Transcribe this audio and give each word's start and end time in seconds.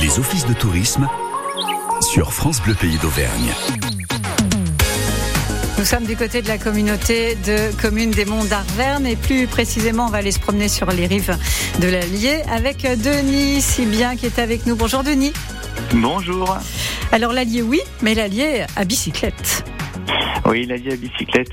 Les 0.00 0.18
offices 0.18 0.46
de 0.46 0.54
tourisme 0.54 1.08
sur 2.00 2.32
France 2.32 2.62
Bleu 2.62 2.74
Pays 2.74 2.98
d'Auvergne. 2.98 3.52
Nous 5.78 5.84
sommes 5.84 6.04
du 6.04 6.16
côté 6.16 6.40
de 6.40 6.48
la 6.48 6.56
communauté 6.56 7.34
de 7.34 7.70
communes 7.80 8.10
des 8.10 8.24
Monts 8.24 8.44
d'Arverne 8.44 9.06
et 9.06 9.16
plus 9.16 9.46
précisément, 9.46 10.06
on 10.06 10.10
va 10.10 10.18
aller 10.18 10.32
se 10.32 10.40
promener 10.40 10.68
sur 10.68 10.90
les 10.90 11.06
rives 11.06 11.36
de 11.80 11.88
l'Allier 11.88 12.42
avec 12.50 12.82
Denis 12.82 13.60
Sibien 13.60 14.16
qui 14.16 14.26
est 14.26 14.38
avec 14.38 14.66
nous. 14.66 14.76
Bonjour 14.76 15.02
Denis. 15.02 15.32
Bonjour. 15.94 16.56
Alors 17.12 17.32
l'Allier, 17.32 17.62
oui, 17.62 17.80
mais 18.02 18.14
l'Allier 18.14 18.64
à 18.76 18.84
bicyclette. 18.84 19.64
Oui, 20.46 20.66
l'Allier 20.66 20.92
à 20.92 20.96
bicyclette. 20.96 21.50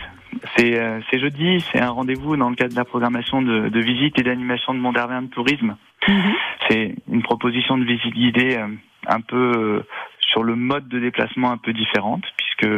C'est 0.57 1.19
jeudi, 1.19 1.63
c'est 1.71 1.79
un 1.79 1.89
rendez-vous 1.89 2.35
dans 2.37 2.49
le 2.49 2.55
cadre 2.55 2.71
de 2.71 2.77
la 2.77 2.85
programmation 2.85 3.41
de, 3.41 3.69
de 3.69 3.79
visite 3.79 4.19
et 4.19 4.23
d'animation 4.23 4.73
de 4.73 4.79
Mont 4.79 4.91
d'Arverne 4.91 5.29
Tourisme. 5.29 5.75
Mhm. 6.07 6.33
C'est 6.67 6.95
une 7.11 7.21
proposition 7.21 7.77
de 7.77 7.85
visite 7.85 8.13
guidée 8.13 8.57
euh, 8.57 8.67
un 9.07 9.21
peu 9.21 9.51
euh, 9.55 9.85
sur 10.19 10.43
le 10.43 10.55
mode 10.55 10.87
de 10.87 10.99
déplacement 10.99 11.51
un 11.51 11.57
peu 11.57 11.73
différente, 11.73 12.23
puisque 12.37 12.73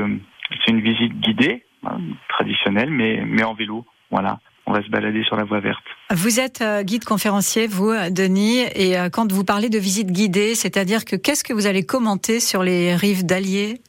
c'est 0.65 0.71
une 0.71 0.81
visite 0.81 1.13
guidée, 1.19 1.63
hein, 1.85 1.99
traditionnelle, 2.29 2.89
mais, 2.89 3.23
mais 3.25 3.43
en 3.43 3.53
vélo. 3.53 3.85
Voilà. 4.11 4.39
On 4.65 4.71
va 4.71 4.81
se 4.81 4.89
balader 4.89 5.23
sur 5.23 5.35
la 5.35 5.43
voie 5.43 5.59
verte. 5.59 5.83
Vous 6.09 6.39
êtes 6.39 6.61
euh, 6.61 6.83
guide 6.83 7.03
conférencier, 7.03 7.67
vous, 7.67 7.91
Denis, 8.11 8.61
et 8.75 8.95
quand 9.11 9.29
vous 9.31 9.43
parlez 9.43 9.69
de 9.69 9.77
visite 9.77 10.11
guidée, 10.11 10.55
c'est-à-dire 10.55 11.03
que 11.03 11.17
qu'est-ce 11.17 11.43
que 11.43 11.53
vous 11.53 11.67
allez 11.67 11.85
commenter 11.85 12.39
sur 12.39 12.63
les 12.63 12.95
rives 12.95 13.25
d'Allier? 13.25 13.81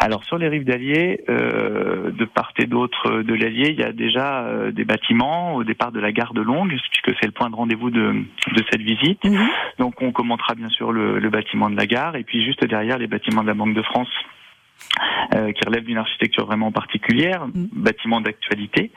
Alors 0.00 0.24
sur 0.24 0.38
les 0.38 0.48
rives 0.48 0.64
d'Allier, 0.64 1.20
euh, 1.28 2.10
de 2.10 2.24
part 2.24 2.52
et 2.56 2.66
d'autre 2.66 3.22
de 3.22 3.34
l'Allier, 3.34 3.68
il 3.68 3.78
y 3.78 3.84
a 3.84 3.92
déjà 3.92 4.44
euh, 4.44 4.72
des 4.72 4.84
bâtiments 4.84 5.54
au 5.54 5.62
départ 5.62 5.92
de 5.92 6.00
la 6.00 6.10
gare 6.10 6.32
de 6.32 6.40
Longue, 6.40 6.74
puisque 6.90 7.18
c'est 7.20 7.26
le 7.26 7.32
point 7.32 7.50
de 7.50 7.54
rendez-vous 7.54 7.90
de, 7.90 8.12
de 8.12 8.64
cette 8.70 8.80
visite. 8.80 9.22
Mhm. 9.24 9.48
Donc 9.78 10.00
on 10.00 10.10
commentera 10.10 10.54
bien 10.54 10.70
sûr 10.70 10.90
le, 10.90 11.18
le, 11.18 11.30
bâtiment 11.30 11.68
de 11.68 11.76
la 11.76 11.86
gare 11.86 12.16
et 12.16 12.24
puis 12.24 12.42
juste 12.44 12.64
derrière 12.64 12.96
les 12.96 13.08
bâtiments 13.08 13.42
de 13.42 13.48
la 13.48 13.54
Banque 13.54 13.74
de 13.74 13.82
France. 13.82 14.08
Euh, 15.34 15.52
qui 15.52 15.64
relèvent 15.64 15.84
d'une 15.84 15.98
architecture 15.98 16.46
vraiment 16.46 16.72
particulière, 16.72 17.46
mhm. 17.46 17.68
bâtiment 17.72 18.20
d'actualité. 18.20 18.90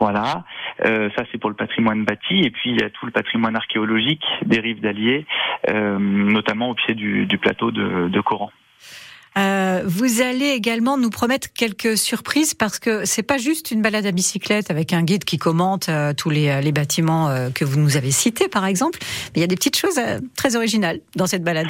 Voilà, 0.00 0.44
euh, 0.86 1.10
ça 1.16 1.24
c'est 1.30 1.38
pour 1.38 1.50
le 1.50 1.56
patrimoine 1.56 2.04
bâti, 2.04 2.40
et 2.40 2.50
puis 2.50 2.70
il 2.70 2.80
y 2.80 2.84
a 2.84 2.88
tout 2.88 3.04
le 3.04 3.12
patrimoine 3.12 3.56
archéologique 3.56 4.24
des 4.46 4.60
rives 4.60 4.80
d'Allier, 4.80 5.26
euh, 5.68 5.98
notamment 5.98 6.70
au 6.70 6.74
pied 6.74 6.94
du, 6.94 7.26
du 7.26 7.36
plateau 7.36 7.72
de, 7.72 8.08
de 8.08 8.20
Coran. 8.20 8.50
Euh, 9.36 9.82
vous 9.84 10.22
allez 10.22 10.50
également 10.50 10.96
nous 10.96 11.10
promettre 11.10 11.48
quelques 11.52 11.96
surprises 11.96 12.54
parce 12.54 12.78
que 12.78 13.04
c'est 13.04 13.22
pas 13.22 13.38
juste 13.38 13.70
une 13.70 13.82
balade 13.82 14.06
à 14.06 14.12
bicyclette 14.12 14.70
avec 14.70 14.92
un 14.92 15.02
guide 15.02 15.24
qui 15.24 15.38
commente 15.38 15.88
euh, 15.88 16.12
tous 16.14 16.30
les, 16.30 16.60
les 16.62 16.72
bâtiments 16.72 17.28
euh, 17.28 17.50
que 17.50 17.64
vous 17.64 17.78
nous 17.78 17.96
avez 17.96 18.10
cités 18.10 18.48
par 18.48 18.66
exemple, 18.66 18.98
mais 19.00 19.36
il 19.36 19.40
y 19.40 19.44
a 19.44 19.48
des 19.48 19.56
petites 19.56 19.76
choses 19.76 20.00
très 20.36 20.56
originales 20.56 21.00
dans 21.16 21.26
cette 21.26 21.44
balade. 21.44 21.68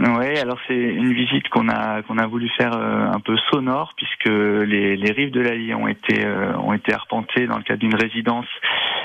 Oui, 0.00 0.38
alors 0.38 0.58
c'est 0.66 0.74
une 0.74 1.12
visite 1.12 1.48
qu'on 1.50 1.68
a 1.68 2.02
qu'on 2.02 2.16
a 2.16 2.26
voulu 2.26 2.48
faire 2.56 2.72
un 2.74 3.20
peu 3.20 3.36
sonore 3.50 3.92
puisque 3.96 4.24
les, 4.24 5.12
rives 5.12 5.30
de 5.30 5.40
l'Allier 5.40 5.74
ont 5.74 5.86
été 5.86 6.26
ont 6.56 6.72
été 6.72 6.94
arpentées 6.94 7.46
dans 7.46 7.58
le 7.58 7.62
cadre 7.62 7.80
d'une 7.80 7.94
résidence 7.94 8.46
euh, 8.56 9.01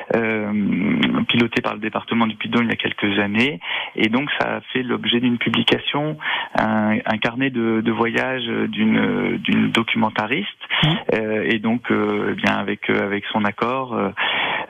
piloté 1.27 1.61
par 1.61 1.73
le 1.73 1.80
département 1.80 2.27
du 2.27 2.36
Puy-de-Dôme 2.36 2.66
il 2.66 2.69
y 2.69 2.73
a 2.73 2.75
quelques 2.75 3.19
années. 3.19 3.59
Et 3.95 4.09
donc 4.09 4.30
ça 4.39 4.58
a 4.58 4.61
fait 4.73 4.83
l'objet 4.83 5.19
d'une 5.19 5.38
publication, 5.38 6.17
un, 6.58 6.97
un, 7.05 7.17
carnet 7.17 7.50
de, 7.50 7.81
de 7.81 7.91
voyage 7.91 8.45
d'une 8.45 9.38
d'une 9.38 9.72
documentariste. 9.72 10.47
Mmh. 10.83 10.88
Euh, 11.13 11.44
et 11.50 11.59
donc, 11.59 11.91
euh, 11.91 12.30
eh 12.31 12.35
bien 12.35 12.55
avec 12.55 12.89
avec 12.89 13.25
son 13.31 13.44
accord, 13.45 13.95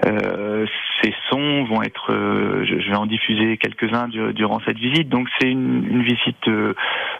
euh, 0.05 0.65
ces 1.01 1.13
sons 1.29 1.63
vont 1.65 1.81
être, 1.81 2.11
je, 2.63 2.79
je, 2.79 2.89
vais 2.89 2.95
en 2.95 3.05
diffuser 3.05 3.57
quelques-uns 3.57 4.07
durant 4.07 4.59
cette 4.65 4.77
visite. 4.77 5.09
Donc 5.09 5.27
c'est 5.39 5.49
une, 5.49 5.85
une 5.89 6.03
visite, 6.03 6.49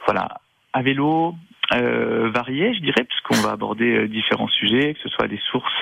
voilà, 0.06 0.40
à 0.74 0.82
vélo, 0.82 1.36
euh, 1.74 2.30
variés, 2.34 2.74
je 2.74 2.80
dirais, 2.82 3.04
puisqu'on 3.04 3.46
va 3.46 3.52
aborder 3.52 3.92
euh, 3.92 4.08
différents 4.08 4.48
sujets, 4.48 4.94
que 4.94 5.00
ce 5.04 5.10
soit 5.10 5.28
des 5.28 5.40
sources 5.52 5.74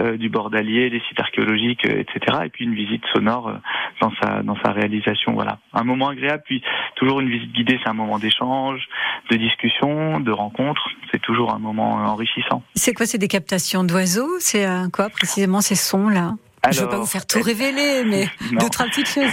euh, 0.00 0.16
du 0.16 0.28
bord 0.28 0.50
d'Allier, 0.50 0.90
des 0.90 1.00
sites 1.08 1.20
archéologiques, 1.20 1.86
euh, 1.86 2.00
etc. 2.00 2.38
Et 2.44 2.48
puis 2.48 2.64
une 2.64 2.74
visite 2.74 3.02
sonore 3.12 3.52
dans 4.00 4.12
sa 4.20 4.42
dans 4.42 4.56
sa 4.62 4.72
réalisation. 4.72 5.32
Voilà, 5.34 5.58
un 5.72 5.84
moment 5.84 6.08
agréable. 6.08 6.42
Puis 6.46 6.62
toujours 6.96 7.20
une 7.20 7.28
visite 7.28 7.52
guidée, 7.52 7.78
c'est 7.82 7.90
un 7.90 7.94
moment 7.94 8.18
d'échange, 8.18 8.88
de 9.30 9.36
discussion, 9.36 10.20
de 10.20 10.32
rencontre. 10.32 10.88
C'est 11.12 11.22
toujours 11.22 11.54
un 11.54 11.58
moment 11.58 11.94
enrichissant. 11.94 12.62
C'est 12.74 12.94
quoi 12.94 13.06
C'est 13.06 13.18
des 13.18 13.28
captations 13.28 13.84
d'oiseaux? 13.84 14.38
C'est 14.40 14.66
quoi 14.92 15.08
précisément 15.08 15.60
ces 15.60 15.76
sons 15.76 16.08
là 16.08 16.34
Je 16.70 16.80
ne 16.80 16.84
veux 16.84 16.90
pas 16.90 16.98
vous 16.98 17.06
faire 17.06 17.26
tout 17.26 17.40
révéler, 17.40 18.04
mais 18.04 18.28
deux 18.58 18.68
trois 18.68 18.86
petites 18.86 19.08
choses 19.08 19.32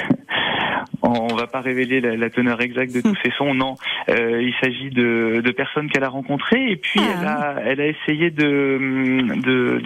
on 1.05 1.35
va 1.35 1.47
pas 1.47 1.61
révéler 1.61 2.01
la, 2.01 2.29
teneur 2.29 2.61
exacte 2.61 2.93
de 2.93 3.01
tous 3.01 3.15
ces 3.23 3.31
sons. 3.31 3.53
Non, 3.53 3.75
euh, 4.09 4.41
il 4.41 4.53
s'agit 4.61 4.89
de, 4.89 5.41
personnes 5.55 5.89
qu'elle 5.89 6.03
a 6.03 6.09
rencontrées 6.09 6.71
et 6.71 6.75
puis 6.75 6.99
ah. 7.25 7.55
elle, 7.63 7.79
a, 7.79 7.87
essayé 7.87 8.29
de, 8.29 8.77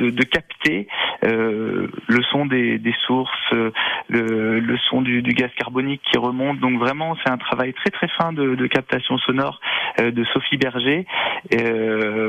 de, 0.09 0.23
capter 0.23 0.87
euh, 1.23 1.87
le 2.07 2.23
son 2.23 2.45
des, 2.45 2.81
sources, 3.05 3.53
le, 4.09 4.77
son 4.89 5.01
du, 5.01 5.21
gaz 5.21 5.51
carbonique 5.57 6.01
qui 6.11 6.17
remonte. 6.17 6.59
Donc 6.59 6.79
vraiment, 6.79 7.15
c'est 7.23 7.31
un 7.31 7.37
travail 7.37 7.73
très 7.73 7.91
très 7.91 8.07
fin 8.07 8.33
de, 8.33 8.67
captation 8.67 9.17
sonore 9.19 9.59
euh, 9.99 10.11
de 10.11 10.23
Sophie 10.25 10.57
Berger. 10.57 11.05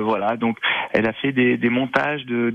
voilà, 0.02 0.36
donc 0.36 0.58
elle 0.92 1.06
a 1.06 1.12
fait 1.14 1.32
des, 1.32 1.56
des 1.56 1.70
montages 1.70 2.24
de 2.26 2.54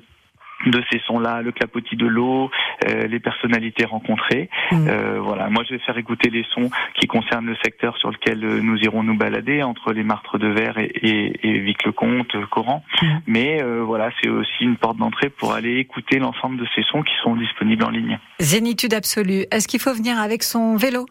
de 0.72 0.84
ces 0.92 1.00
sons-là, 1.08 1.42
le 1.42 1.52
clapotis 1.52 1.96
de 1.96 2.08
l'eau, 2.08 2.50
euh, 2.88 3.08
les 3.08 3.20
personnalités 3.20 3.86
rencontrées. 3.86 4.50
Mm. 4.72 4.88
Euh, 4.88 5.20
voilà, 5.22 5.50
moi 5.50 5.64
je 5.68 5.76
vais 5.76 5.80
faire 5.80 5.98
écouter 5.98 6.30
les 6.30 6.46
sons 6.54 6.70
qui 7.00 7.08
concernent 7.08 7.46
le 7.46 7.56
secteur 7.64 7.98
sur 7.98 8.12
lequel 8.12 8.44
euh, 8.44 8.60
nous 8.62 8.78
irons 8.80 9.04
nous 9.04 9.18
balader 9.18 9.64
entre 9.64 9.94
les 9.94 10.04
Martres 10.04 10.38
de 10.38 10.48
Verre 10.48 10.78
et, 10.78 10.92
et, 11.02 11.50
et 11.50 11.60
Vic-le-Comte, 11.60 12.36
Coran. 12.50 12.84
Mm. 13.02 13.08
Mais 13.28 13.62
voilà, 13.86 14.10
c'est 14.22 14.30
aussi 14.30 14.64
une 14.64 14.78
porte 14.78 14.98
d'entrée 14.98 15.30
pour 15.30 15.54
aller 15.54 15.78
écouter 15.78 16.20
l'ensemble 16.20 16.58
de 16.58 16.66
ces 16.76 16.84
sons 16.84 17.04
qui 17.04 17.14
sont 17.24 17.36
disponibles 17.36 17.84
en 17.84 17.90
ligne. 17.90 18.20
Zénitude 18.40 18.94
absolue. 18.94 19.46
Est-ce 19.52 19.68
qu'il 19.68 19.80
faut 19.80 19.94
venir 19.94 20.20
avec 20.20 20.44
son 20.44 20.76
vélo? 20.76 21.06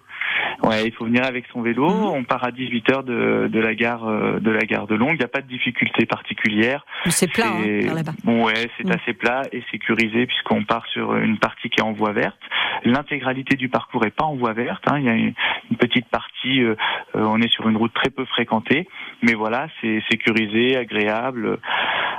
Ouais, 0.62 0.86
il 0.86 0.92
faut 0.92 1.04
venir 1.04 1.24
avec 1.24 1.44
son 1.52 1.62
vélo. 1.62 1.88
Mhm. 1.88 2.04
On 2.04 2.24
part 2.24 2.44
à 2.44 2.50
18 2.50 2.88
h 2.88 3.04
de, 3.04 3.48
de 3.48 3.60
la 3.60 3.74
gare 3.74 4.06
euh, 4.06 4.38
de 4.40 4.50
la 4.50 4.60
gare 4.60 4.86
de 4.86 4.94
Longue. 4.94 5.14
Il 5.14 5.18
n'y 5.18 5.24
a 5.24 5.28
pas 5.28 5.40
de 5.40 5.48
difficulté 5.48 6.06
particulière. 6.06 6.84
C'est 7.06 7.30
plat 7.30 7.46
hein, 7.48 7.94
là-bas. 7.94 8.12
Bon, 8.24 8.44
ouais, 8.44 8.70
c'est 8.76 8.86
mhm. 8.86 8.92
assez 8.92 9.12
plat 9.12 9.42
et 9.52 9.62
sécurisé 9.70 10.26
puisqu'on 10.26 10.64
part 10.64 10.86
sur 10.86 11.16
une 11.16 11.38
partie 11.38 11.68
qui 11.70 11.80
est 11.80 11.84
en 11.84 11.92
voie 11.92 12.12
verte. 12.12 12.38
L'intégralité 12.84 13.56
du 13.56 13.68
parcours 13.68 14.04
est 14.04 14.14
pas 14.14 14.24
en 14.24 14.36
voie 14.36 14.52
verte. 14.52 14.82
Hein. 14.86 14.98
Il 14.98 15.04
y 15.04 15.08
a 15.08 15.14
une, 15.14 15.34
petite 15.78 16.08
partie. 16.08 16.62
Euh, 16.62 16.76
euh, 17.16 17.24
on 17.26 17.40
est 17.40 17.50
sur 17.50 17.68
une 17.68 17.76
route 17.76 17.92
très 17.92 18.10
peu 18.10 18.24
fréquentée, 18.24 18.88
mais 19.22 19.34
voilà, 19.34 19.68
c'est 19.80 20.02
sécurisé, 20.10 20.76
agréable, 20.76 21.58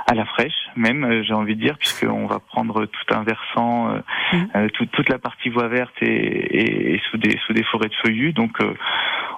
à 0.06 0.14
la 0.14 0.24
fraîche 0.24 0.68
même. 0.76 1.22
J'ai 1.24 1.34
envie 1.34 1.56
de 1.56 1.60
dire 1.60 1.78
puisqu'on 1.78 2.26
va 2.26 2.38
prendre 2.38 2.86
tout 2.86 3.14
un 3.14 3.22
versant, 3.22 4.02
mhm. 4.32 4.70
toute 4.70 5.08
la 5.08 5.18
partie 5.18 5.48
voie 5.48 5.68
verte 5.68 5.94
et, 6.02 6.94
et 6.94 7.00
sous 7.10 7.16
des 7.16 7.38
sous 7.46 7.52
des 7.52 7.64
forêts 7.64 7.88
de 7.88 7.94
feuillus 8.02 8.32
donc, 8.32 8.60
euh, 8.60 8.74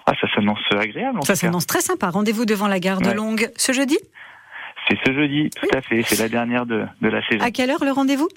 ah, 0.07 0.13
ça 0.21 0.27
s'annonce 0.35 0.61
agréable. 0.71 1.21
ça 1.25 1.35
s'annonce 1.35 1.67
très 1.67 1.81
sympa. 1.81 2.11
Rendez-vous 2.11 2.47
devant 2.47 2.69
la 2.69 2.81
gare 2.81 3.01
de 3.01 3.11
Longue 3.11 3.51
ce 3.57 3.73
jeudi? 3.73 3.99
C'est 4.89 4.99
ce 5.05 5.13
jeudi, 5.13 5.51
tout 5.51 5.69
à 5.77 5.83
fait. 5.83 6.03
C'est 6.03 6.19
la 6.19 6.29
dernière 6.29 6.65
de, 6.65 6.87
la 7.03 7.29
saison. 7.29 7.45
À 7.45 7.51
quelle 7.51 7.71
heure 7.71 7.85
le 7.85 7.93
rendez-vous? 7.93 8.29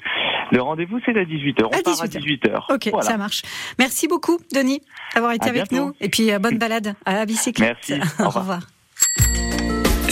Le 0.52 0.62
rendez-vous, 0.62 1.00
c'est 1.06 1.18
à 1.18 1.24
18h. 1.24 1.64
On 1.64 1.68
à 1.68 1.82
part 1.82 2.08
18 2.08 2.46
à 2.46 2.50
18h. 2.50 2.74
Ok, 2.74 3.04
ça 3.04 3.16
marche. 3.16 3.44
Merci 3.80 4.10
beaucoup, 4.10 4.38
Denis, 4.54 4.82
d'avoir 5.16 5.32
été 5.32 5.48
avec 5.48 5.72
nous. 5.72 5.94
Et 6.02 6.10
puis, 6.10 6.32
euh, 6.32 6.40
bonne 6.40 6.58
balade 6.58 6.94
à 7.06 7.14
la 7.14 7.26
bicyclette. 7.26 7.78
Merci. 7.90 8.14
Au 8.20 8.30
revoir. 8.30 8.60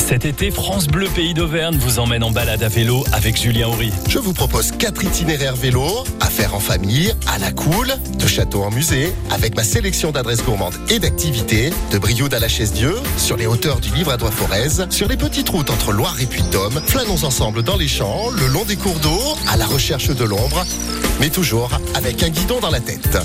Cet 0.10 0.26
été, 0.26 0.50
France 0.50 0.88
Bleu 0.88 1.08
Pays 1.14 1.36
d'Auvergne 1.36 1.78
vous 1.78 2.00
emmène 2.00 2.24
en 2.24 2.32
balade 2.32 2.64
à 2.64 2.68
vélo 2.68 3.06
avec 3.12 3.40
Julien 3.40 3.68
Horry. 3.68 3.92
Je 4.08 4.18
vous 4.18 4.34
propose 4.34 4.72
quatre 4.72 5.04
itinéraires 5.04 5.56
vélo 5.56 5.86
à 6.20 6.26
faire 6.32 6.56
en 6.56 6.60
famille, 6.60 7.14
à 7.28 7.38
la 7.38 7.52
cool, 7.52 7.94
de 8.18 8.26
château 8.26 8.64
en 8.64 8.72
musée, 8.72 9.14
avec 9.30 9.56
ma 9.56 9.64
sélection 9.64 10.10
d'adresses 10.10 10.44
gourmandes 10.44 10.74
et 10.90 10.98
d'activités, 10.98 11.70
de 11.92 12.00
Brioude 12.00 12.34
à 12.34 12.40
la 12.40 12.48
Chaise-Dieu, 12.48 12.96
sur 13.18 13.38
les 13.38 13.46
hauteurs 13.46 13.80
du 13.82 13.94
Livre 13.94 14.12
à 14.12 14.18
Forez, 14.18 14.88
sur 14.90 15.08
les 15.08 15.16
petites 15.16 15.50
routes 15.50 15.70
entre 15.70 15.92
Loire 15.92 16.20
et 16.20 16.26
Puy-de-Dôme, 16.26 16.82
flânons 16.88 17.24
ensemble 17.24 17.62
dans 17.62 17.78
les 17.78 17.88
champs, 17.88 18.32
le 18.32 18.48
long 18.48 18.66
des 18.66 18.78
cours 18.78 18.98
d'eau, 19.02 19.22
à 19.48 19.58
la 19.58 19.68
recherche 19.68 20.08
de 20.08 20.24
l'ombre, 20.26 20.66
mais 21.20 21.30
toujours 21.30 21.70
avec 21.94 22.24
un 22.24 22.30
guidon 22.30 22.60
dans 22.60 22.72
la 22.72 22.80
tête. 22.80 23.20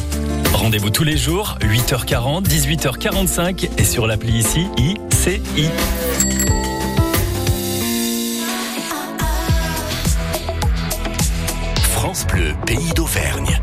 Rendez-vous 0.53 0.91
tous 0.91 1.05
les 1.05 1.17
jours, 1.17 1.57
8h40, 1.63 2.45
18h45 2.45 3.71
et 3.79 3.85
sur 3.85 4.07
l'appli 4.07 4.35
ici, 4.35 4.67
ICI. 4.77 5.71
Pays 12.65 12.93
d'Auvergne. 12.95 13.61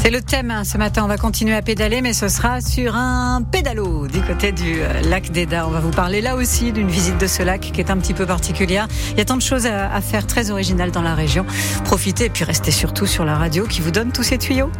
C'est 0.00 0.10
le 0.10 0.22
thème 0.22 0.50
hein, 0.50 0.64
ce 0.64 0.78
matin. 0.78 1.02
On 1.04 1.08
va 1.08 1.16
continuer 1.16 1.54
à 1.54 1.62
pédaler, 1.62 2.00
mais 2.00 2.12
ce 2.12 2.28
sera 2.28 2.60
sur 2.60 2.96
un 2.96 3.42
pédalo 3.42 4.06
du 4.06 4.20
côté 4.20 4.52
du 4.52 4.80
euh, 4.80 5.00
lac 5.02 5.30
d'Eda. 5.30 5.66
On 5.66 5.70
va 5.70 5.80
vous 5.80 5.90
parler 5.90 6.20
là 6.20 6.36
aussi 6.36 6.72
d'une 6.72 6.88
visite 6.88 7.18
de 7.18 7.26
ce 7.26 7.42
lac 7.42 7.60
qui 7.60 7.80
est 7.80 7.90
un 7.90 7.96
petit 7.98 8.14
peu 8.14 8.24
particulière. 8.24 8.88
Il 9.12 9.18
y 9.18 9.20
a 9.20 9.24
tant 9.24 9.36
de 9.36 9.42
choses 9.42 9.66
à, 9.66 10.00
faire 10.00 10.26
très 10.26 10.50
originales 10.50 10.92
dans 10.92 11.02
la 11.02 11.14
région. 11.14 11.44
Profitez 11.84 12.26
et 12.26 12.30
puis 12.30 12.44
restez 12.44 12.70
surtout 12.70 13.06
sur 13.06 13.24
la 13.24 13.36
radio 13.36 13.66
qui 13.66 13.80
vous 13.80 13.90
donne 13.90 14.12
tous 14.12 14.22
ces 14.22 14.38
tuyaux. 14.38 14.70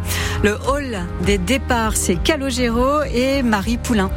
Le 0.43 0.57
hall 0.67 0.99
des 1.21 1.37
départs, 1.37 1.95
c'est 1.95 2.15
Calogero 2.15 3.03
et 3.03 3.43
Marie 3.43 3.77
Poulain. 3.77 4.09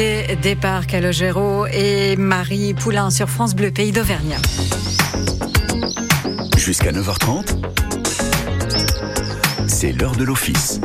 Hall 0.00 0.26
des 0.28 0.36
départs 0.36 0.86
Calogero 0.86 1.66
et 1.66 2.16
Marie 2.16 2.72
Poulain 2.74 3.10
sur 3.10 3.28
France 3.28 3.54
Bleu, 3.54 3.70
pays 3.70 3.92
d'Auvergne. 3.92 4.36
Jusqu'à 6.56 6.90
9h30, 6.90 7.58
c'est 9.68 9.92
l'heure 9.92 10.16
de 10.16 10.24
l'office. 10.24 10.80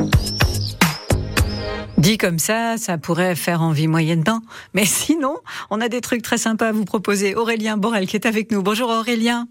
Dit 1.96 2.18
comme 2.18 2.38
ça, 2.38 2.76
ça 2.76 2.98
pourrait 2.98 3.34
faire 3.34 3.62
envie 3.62 3.88
moyenne 3.88 4.22
bain. 4.22 4.42
Mais 4.74 4.84
sinon, 4.84 5.38
on 5.70 5.80
a 5.80 5.88
des 5.88 6.02
trucs 6.02 6.22
très 6.22 6.38
sympas 6.38 6.68
à 6.68 6.72
vous 6.72 6.84
proposer. 6.84 7.34
Aurélien 7.34 7.78
Borel 7.78 8.06
qui 8.06 8.16
est 8.16 8.26
avec 8.26 8.52
nous. 8.52 8.62
Bonjour 8.62 8.90
Aurélien. 8.90 9.48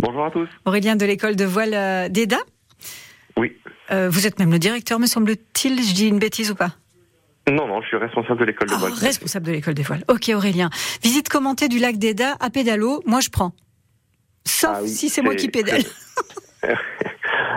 Bonjour 0.00 0.24
à 0.24 0.30
tous. 0.30 0.48
Aurélien 0.64 0.96
de 0.96 1.06
l'école 1.06 1.34
de 1.34 1.44
voile 1.44 1.74
euh, 1.74 2.08
d'EDA. 2.08 2.38
Oui. 3.36 3.52
Euh, 3.90 4.08
vous 4.08 4.26
êtes 4.26 4.38
même 4.38 4.52
le 4.52 4.58
directeur, 4.58 5.00
me 5.00 5.06
semble-t-il. 5.06 5.82
Je 5.82 5.92
dis 5.92 6.08
une 6.08 6.18
bêtise 6.18 6.52
ou 6.52 6.54
pas? 6.54 6.76
Non, 7.50 7.66
non, 7.66 7.82
je 7.82 7.88
suis 7.88 7.96
responsable 7.96 8.40
de 8.40 8.44
l'école 8.44 8.68
de 8.68 8.74
voile. 8.74 8.92
Ah, 8.94 9.04
responsable 9.04 9.46
de 9.46 9.52
l'école 9.52 9.74
des 9.74 9.82
voiles. 9.82 10.04
Ok, 10.08 10.30
Aurélien. 10.34 10.70
Visite 11.02 11.28
commentée 11.28 11.68
du 11.68 11.78
lac 11.78 11.96
d'Eda 11.98 12.36
à 12.38 12.50
pédalo, 12.50 13.02
moi 13.04 13.20
je 13.20 13.30
prends. 13.30 13.52
Sauf 14.44 14.70
ah 14.74 14.86
si 14.86 15.08
c'est 15.08 15.22
moi 15.22 15.34
qui 15.34 15.48
pédale. 15.48 15.82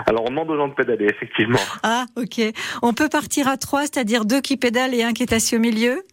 Alors 0.08 0.24
on 0.26 0.30
demande 0.30 0.50
aux 0.50 0.58
gens 0.58 0.68
de 0.68 0.74
pédaler, 0.74 1.06
effectivement. 1.06 1.60
Ah, 1.84 2.06
ok. 2.16 2.42
On 2.82 2.94
peut 2.94 3.10
partir 3.10 3.48
à 3.48 3.58
trois, 3.58 3.82
c'est-à-dire 3.82 4.26
deux 4.26 4.42
qui 4.42 4.58
pédalent 4.58 4.94
et 4.94 5.04
un 5.04 5.14
qui 5.14 5.24
est 5.24 5.34
assis 5.34 5.56
au 5.56 5.60
milieu 5.60 6.04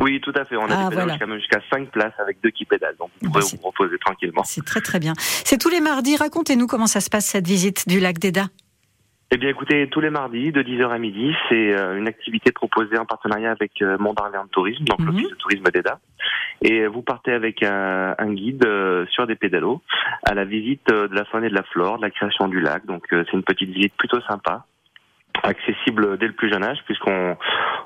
oui, 0.00 0.20
tout 0.20 0.32
à 0.36 0.44
fait. 0.44 0.56
On 0.56 0.70
a 0.70 0.86
ah, 0.86 1.26
des 1.26 1.38
jusqu'à 1.38 1.60
5 1.72 1.90
places 1.90 2.12
avec 2.18 2.40
deux 2.40 2.50
qui 2.50 2.64
pédalent. 2.64 2.94
Donc 2.98 3.10
vous 3.20 3.30
pourrez 3.30 3.42
vous 3.42 3.66
reposer 3.66 3.98
tranquillement. 3.98 4.44
C'est 4.44 4.64
très 4.64 4.80
très 4.80 5.00
bien. 5.00 5.12
C'est 5.18 5.58
tous 5.58 5.70
les 5.70 5.80
mardis. 5.80 6.16
Racontez-nous 6.16 6.68
comment 6.68 6.86
ça 6.86 7.00
se 7.00 7.10
passe 7.10 7.26
cette 7.26 7.48
visite 7.48 7.88
du 7.88 7.98
lac 7.98 8.18
d'Eda. 8.18 8.46
Eh 9.30 9.36
bien, 9.36 9.50
écoutez, 9.50 9.88
tous 9.90 10.00
les 10.00 10.08
mardis, 10.08 10.52
de 10.52 10.62
10h 10.62 10.88
à 10.88 10.98
midi, 10.98 11.34
c'est 11.50 11.76
euh, 11.76 11.98
une 11.98 12.08
activité 12.08 12.50
proposée 12.50 12.96
en 12.96 13.04
partenariat 13.04 13.50
avec 13.50 13.82
euh, 13.82 13.98
de 13.98 14.48
Tourisme, 14.50 14.84
donc 14.84 15.00
l'Office 15.00 15.24
mhm. 15.24 15.30
de 15.30 15.36
tourisme 15.36 15.64
d'EDA. 15.64 15.98
Et 16.62 16.86
vous 16.86 17.02
partez 17.02 17.32
avec 17.32 17.62
un, 17.62 18.14
guide 18.32 18.64
euh, 18.64 19.04
sur 19.10 19.26
des 19.26 19.36
pédalos 19.36 19.82
à 20.24 20.32
la 20.32 20.46
visite 20.46 20.90
euh, 20.90 21.08
de 21.08 21.14
la 21.14 21.26
faune 21.26 21.44
et 21.44 21.50
de 21.50 21.54
la 21.54 21.62
flore, 21.62 21.98
de 21.98 22.02
la 22.02 22.10
création 22.10 22.48
du 22.48 22.60
lac. 22.60 22.86
Donc, 22.86 23.04
c'est 23.10 23.32
une 23.34 23.42
petite 23.42 23.68
visite 23.68 23.94
plutôt 23.98 24.20
sympa 24.22 24.64
accessible 25.42 26.18
dès 26.18 26.26
le 26.26 26.32
plus 26.32 26.50
jeune 26.50 26.64
âge 26.64 26.78
puisqu'on 26.84 27.36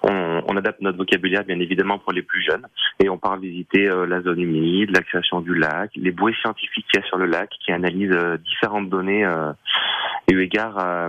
on, 0.02 0.42
on, 0.46 0.56
adapte 0.56 0.80
notre 0.80 0.98
vocabulaire 0.98 1.44
bien 1.44 1.58
évidemment 1.60 1.98
pour 1.98 2.12
les 2.12 2.22
plus 2.22 2.42
jeunes. 2.42 2.66
Et 3.02 3.08
on 3.08 3.18
part 3.18 3.36
visiter 3.38 3.88
euh, 3.88 4.06
la 4.06 4.20
zone 4.22 4.40
humide, 4.40 4.90
la 4.90 5.02
création 5.02 5.40
du 5.40 5.54
lac, 5.54 5.90
les 5.96 6.10
bouées 6.10 6.34
scientifiques 6.40 6.86
qu'il 6.90 7.00
y 7.00 7.04
a 7.04 7.06
sur 7.06 7.18
le 7.18 7.26
lac 7.26 7.50
qui 7.64 7.72
analysent 7.72 8.10
euh, 8.12 8.36
différentes 8.38 8.88
données 8.88 9.24
euh, 9.24 9.52
eu 10.30 10.40
égard 10.40 10.78
à, 10.78 11.06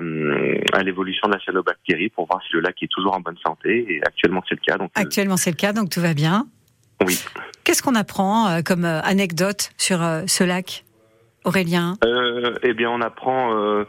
à 0.73 0.83
l'évolution 0.83 1.27
de 1.27 1.33
la 1.33 1.39
cyanobactérie 1.39 2.09
pour 2.09 2.27
voir 2.27 2.41
si 2.43 2.53
le 2.53 2.59
lac 2.59 2.75
est 2.81 2.91
toujours 2.91 3.15
en 3.15 3.19
bonne 3.19 3.37
santé. 3.45 3.85
Et 3.89 4.01
actuellement 4.05 4.43
c'est 4.47 4.55
le 4.55 4.61
cas 4.65 4.77
donc 4.77 4.91
actuellement 4.95 5.37
c'est 5.37 5.51
le 5.51 5.55
cas 5.55 5.73
donc 5.73 5.89
tout 5.89 6.01
va 6.01 6.13
bien. 6.13 6.47
Oui. 7.05 7.19
Qu'est-ce 7.63 7.81
qu'on 7.81 7.95
apprend 7.95 8.61
comme 8.65 8.85
anecdote 8.85 9.71
sur 9.77 9.99
ce 10.27 10.43
lac? 10.43 10.83
Aurélien 11.45 11.95
euh, 12.05 12.55
Eh 12.63 12.73
bien, 12.73 12.89
on 12.89 13.01
apprend 13.01 13.53
euh, 13.53 13.85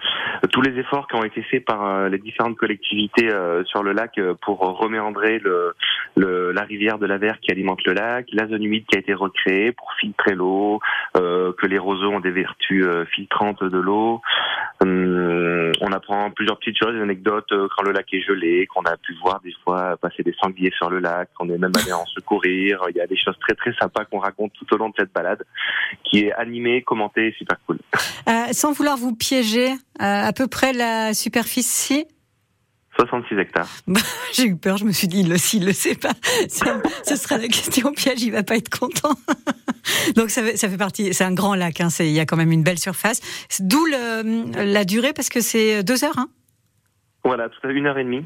tous 0.50 0.60
les 0.60 0.78
efforts 0.78 1.06
qui 1.06 1.16
ont 1.16 1.24
été 1.24 1.42
faits 1.42 1.64
par 1.64 1.86
euh, 1.86 2.08
les 2.08 2.18
différentes 2.18 2.56
collectivités 2.56 3.30
sur 3.66 3.82
le 3.82 3.92
lac 3.92 4.20
pour 4.42 4.60
reméandrer 4.60 5.40
la 6.16 6.62
rivière 6.62 6.98
de 6.98 7.06
la 7.06 7.18
Verre 7.18 7.38
qui 7.40 7.50
alimente 7.50 7.84
le 7.84 7.92
lac, 7.92 8.26
la 8.32 8.46
zone 8.46 8.62
humide 8.62 8.84
qui 8.86 8.96
a 8.96 9.00
été 9.00 9.14
recréée 9.14 9.72
pour 9.72 9.92
filtrer 9.94 10.34
l'eau, 10.34 10.80
que 11.14 11.66
les 11.66 11.78
roseaux 11.78 12.10
ont 12.10 12.20
des 12.20 12.30
vertus 12.30 12.86
filtrantes 13.14 13.62
de 13.62 13.78
l'eau. 13.78 14.20
Hum, 14.80 15.72
on 15.80 15.92
apprend 15.92 16.30
plusieurs 16.30 16.58
petites 16.58 16.78
choses, 16.78 16.94
des 16.94 17.00
anecdotes 17.00 17.52
quand 17.76 17.82
le 17.84 17.92
lac 17.92 18.12
est 18.12 18.20
gelé, 18.20 18.66
qu'on 18.66 18.82
a 18.82 18.96
pu 18.96 19.14
voir 19.22 19.40
des 19.40 19.54
fois 19.64 19.96
passer 19.96 20.22
des 20.22 20.34
sangliers 20.40 20.72
sur 20.76 20.90
le 20.90 20.98
lac, 20.98 21.28
qu'on 21.34 21.48
est 21.48 21.58
même 21.58 21.72
allé 21.80 21.92
en 21.92 22.06
secourir. 22.06 22.80
Il 22.90 22.96
y 22.96 23.00
a 23.00 23.06
des 23.06 23.16
choses 23.16 23.38
très 23.40 23.54
très 23.54 23.72
sympas 23.74 24.04
qu'on 24.04 24.18
raconte 24.18 24.52
tout 24.54 24.74
au 24.74 24.78
long 24.78 24.88
de 24.88 24.94
cette 24.98 25.12
balade, 25.12 25.44
qui 26.04 26.26
est 26.26 26.32
animée, 26.32 26.82
commentée 26.82 27.34
super 27.44 27.58
cool. 27.66 27.78
Euh, 28.28 28.52
sans 28.52 28.72
vouloir 28.72 28.96
vous 28.96 29.14
piéger, 29.14 29.70
euh, 29.70 29.76
à 29.98 30.32
peu 30.32 30.46
près 30.46 30.72
la 30.72 31.14
superficie? 31.14 32.06
66 32.96 33.34
hectares. 33.38 33.68
J'ai 34.32 34.46
eu 34.46 34.56
peur, 34.56 34.76
je 34.76 34.84
me 34.84 34.92
suis 34.92 35.08
dit, 35.08 35.24
le, 35.24 35.36
s'il 35.36 35.66
le 35.66 35.72
sait 35.72 35.96
pas, 35.96 36.12
ce 36.48 37.16
sera 37.16 37.38
la 37.38 37.48
question 37.48 37.92
piège, 37.92 38.22
il 38.22 38.30
va 38.30 38.42
pas 38.42 38.56
être 38.56 38.70
content. 38.70 39.14
Donc 40.16 40.30
ça 40.30 40.42
fait, 40.42 40.56
ça 40.56 40.68
fait 40.68 40.76
partie, 40.76 41.12
c'est 41.12 41.24
un 41.24 41.34
grand 41.34 41.54
lac, 41.54 41.80
hein, 41.80 41.88
il 42.00 42.10
y 42.10 42.20
a 42.20 42.26
quand 42.26 42.36
même 42.36 42.52
une 42.52 42.62
belle 42.62 42.78
surface. 42.78 43.20
D'où 43.60 43.84
la 43.86 44.84
durée, 44.84 45.12
parce 45.12 45.28
que 45.28 45.40
c'est 45.40 45.82
deux 45.82 46.04
heures. 46.04 46.18
Hein? 46.18 46.28
Voilà, 47.24 47.48
tout 47.48 47.66
à 47.66 47.70
une 47.70 47.86
heure 47.86 47.98
et 47.98 48.04
demie. 48.04 48.24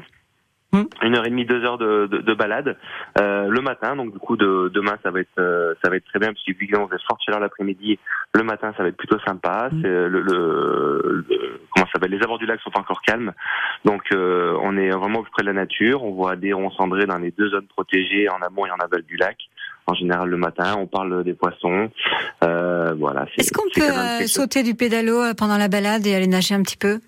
Hmm. 0.71 0.83
Une 1.01 1.15
heure 1.15 1.25
et 1.25 1.31
demie, 1.31 1.45
deux 1.45 1.63
heures 1.65 1.79
de, 1.79 2.05
de, 2.05 2.19
de 2.19 2.33
balade 2.35 2.77
euh, 3.19 3.47
le 3.47 3.59
matin. 3.61 3.95
Donc 3.95 4.13
du 4.13 4.19
coup, 4.19 4.37
de, 4.37 4.69
demain, 4.71 4.97
ça 5.01 5.09
va 5.09 5.21
être 5.21 5.39
euh, 5.39 5.73
ça 5.83 5.89
va 5.89 5.95
être 5.95 6.05
très 6.05 6.19
bien 6.19 6.31
parce 6.31 6.43
qu'il 6.43 6.75
on 6.75 6.85
va 6.85 6.97
forte 7.07 7.21
chaleur 7.25 7.39
l'après-midi. 7.39 7.97
Le 8.35 8.43
matin, 8.43 8.71
ça 8.77 8.83
va 8.83 8.89
être 8.89 8.97
plutôt 8.97 9.17
sympa. 9.25 9.69
Hmm. 9.71 9.81
C'est 9.81 9.87
le, 9.87 10.21
le, 10.21 11.25
comment 11.73 11.87
ça 11.87 11.93
s'appelle? 11.93 12.11
Les 12.11 12.21
abords 12.23 12.37
du 12.37 12.45
lac 12.45 12.59
sont 12.61 12.77
encore 12.77 13.01
calmes, 13.01 13.33
donc 13.83 14.03
euh, 14.13 14.55
on 14.61 14.77
est 14.77 14.91
vraiment 14.91 15.23
près 15.23 15.41
de 15.41 15.47
la 15.47 15.53
nature. 15.53 16.03
On 16.03 16.11
voit 16.11 16.35
des 16.35 16.53
ronds 16.53 16.71
cendrés 16.71 17.07
dans 17.07 17.17
les 17.17 17.31
deux 17.31 17.49
zones 17.49 17.65
protégées 17.67 18.29
en 18.29 18.39
amont 18.45 18.67
et 18.67 18.71
en 18.71 18.77
aval 18.77 19.01
du 19.01 19.17
lac. 19.17 19.37
En 19.87 19.95
général, 19.95 20.29
le 20.29 20.37
matin, 20.37 20.75
on 20.77 20.85
parle 20.85 21.23
des 21.23 21.33
poissons. 21.33 21.89
Euh, 22.43 22.93
voilà. 22.93 23.25
Est-ce 23.39 23.51
qu'on 23.51 23.67
peut 23.73 24.27
sauter 24.27 24.61
du 24.61 24.75
pédalo 24.75 25.33
pendant 25.35 25.57
la 25.57 25.67
balade 25.67 26.05
et 26.05 26.13
aller 26.13 26.27
nager 26.27 26.53
un 26.53 26.61
petit 26.61 26.77
peu? 26.77 26.99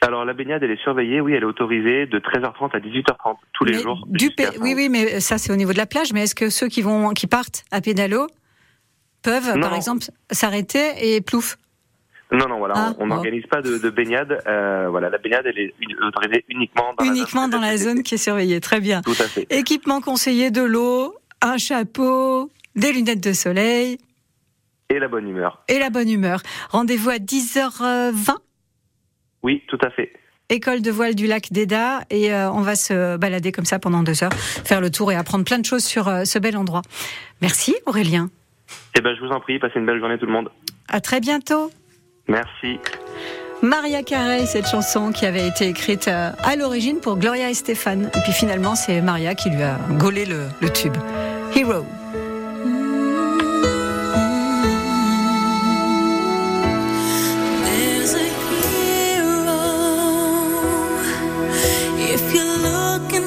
Alors 0.00 0.24
la 0.24 0.32
baignade, 0.32 0.62
elle 0.62 0.70
est 0.70 0.82
surveillée, 0.82 1.20
oui, 1.20 1.34
elle 1.34 1.42
est 1.42 1.46
autorisée 1.46 2.06
de 2.06 2.18
13h30 2.18 2.70
à 2.72 2.78
18h30 2.78 3.36
tous 3.52 3.64
les 3.64 3.74
jours. 3.74 4.04
Du 4.08 4.30
oui, 4.60 4.74
oui, 4.76 4.88
mais 4.88 5.20
ça 5.20 5.38
c'est 5.38 5.52
au 5.52 5.56
niveau 5.56 5.72
de 5.72 5.78
la 5.78 5.86
plage. 5.86 6.12
Mais 6.12 6.22
est-ce 6.22 6.34
que 6.34 6.50
ceux 6.50 6.68
qui 6.68 6.82
vont, 6.82 7.10
qui 7.10 7.26
partent 7.26 7.64
à 7.72 7.80
pédalo 7.80 8.28
peuvent, 9.22 9.58
par 9.60 9.74
exemple, 9.74 10.04
s'arrêter 10.30 11.14
et 11.14 11.20
plouf 11.20 11.56
non, 12.30 12.46
non, 12.46 12.58
voilà, 12.58 12.74
ah, 12.76 12.94
on 12.98 13.06
n'organise 13.06 13.46
pas 13.46 13.62
de, 13.62 13.78
de 13.78 13.88
baignade. 13.88 14.42
Euh, 14.46 14.88
voilà, 14.90 15.08
la 15.08 15.16
baignade, 15.16 15.46
elle 15.46 15.58
est 15.58 15.72
autorisée 16.06 16.44
uniquement 16.50 16.92
dans 16.98 17.04
uniquement 17.06 17.46
la 17.46 17.46
zone, 17.46 17.50
dans 17.50 17.60
la 17.66 17.76
zone 17.78 18.02
qui 18.02 18.16
est 18.16 18.18
surveillée. 18.18 18.60
Très 18.60 18.80
bien. 18.80 19.00
Tout 19.00 19.12
à 19.12 19.26
fait. 19.26 19.46
Équipement 19.50 20.02
conseillé 20.02 20.50
de 20.50 20.60
l'eau, 20.60 21.14
un 21.40 21.56
chapeau, 21.56 22.50
des 22.76 22.92
lunettes 22.92 23.22
de 23.22 23.32
soleil. 23.32 23.96
Et 24.90 24.98
la 24.98 25.08
bonne 25.08 25.26
humeur. 25.26 25.64
Et 25.68 25.78
la 25.78 25.88
bonne 25.88 26.10
humeur. 26.10 26.42
Rendez-vous 26.68 27.08
à 27.08 27.16
10h20 27.16 28.36
oui, 29.42 29.62
tout 29.68 29.78
à 29.82 29.90
fait. 29.90 30.12
École 30.50 30.80
de 30.80 30.90
voile 30.90 31.14
du 31.14 31.26
lac 31.26 31.52
d'Eda 31.52 32.00
et 32.08 32.32
euh, 32.32 32.50
on 32.50 32.62
va 32.62 32.74
se 32.74 33.16
balader 33.18 33.52
comme 33.52 33.66
ça 33.66 33.78
pendant 33.78 34.02
deux 34.02 34.24
heures, 34.24 34.32
faire 34.32 34.80
le 34.80 34.90
tour 34.90 35.12
et 35.12 35.14
apprendre 35.14 35.44
plein 35.44 35.58
de 35.58 35.66
choses 35.66 35.84
sur 35.84 36.08
euh, 36.08 36.24
ce 36.24 36.38
bel 36.38 36.56
endroit. 36.56 36.82
Merci 37.42 37.76
Aurélien. 37.84 38.30
Eh 38.96 39.00
ben, 39.00 39.14
je 39.14 39.24
vous 39.24 39.30
en 39.30 39.40
prie, 39.40 39.58
passez 39.58 39.78
une 39.78 39.86
belle 39.86 39.98
journée 39.98 40.18
tout 40.18 40.26
le 40.26 40.32
monde. 40.32 40.50
À 40.88 41.00
très 41.00 41.20
bientôt. 41.20 41.70
Merci. 42.28 42.78
Maria 43.60 44.02
Carey, 44.02 44.46
cette 44.46 44.68
chanson 44.68 45.12
qui 45.12 45.26
avait 45.26 45.46
été 45.46 45.68
écrite 45.68 46.08
euh, 46.08 46.30
à 46.42 46.56
l'origine 46.56 47.00
pour 47.00 47.16
Gloria 47.18 47.50
et 47.50 47.54
Stéphane. 47.54 48.10
Et 48.14 48.20
puis 48.20 48.32
finalement, 48.32 48.74
c'est 48.74 49.00
Maria 49.02 49.34
qui 49.34 49.50
lui 49.50 49.62
a 49.62 49.78
gaulé 49.98 50.24
le, 50.24 50.46
le 50.62 50.70
tube. 50.70 50.96
Hero. 51.54 51.84